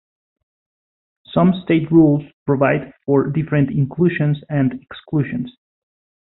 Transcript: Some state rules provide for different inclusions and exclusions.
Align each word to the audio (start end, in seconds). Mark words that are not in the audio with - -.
Some 1.27 1.61
state 1.63 1.91
rules 1.91 2.23
provide 2.47 2.91
for 3.05 3.27
different 3.29 3.69
inclusions 3.69 4.39
and 4.49 4.73
exclusions. 4.81 5.55